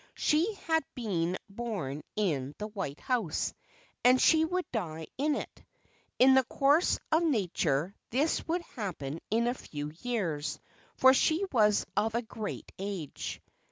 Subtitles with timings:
[0.15, 3.53] She had been born in The White House,
[4.03, 5.63] and she would die in it.
[6.17, 10.57] In the course of nature this would happen in a few years,
[10.95, 13.39] for she was of a great age.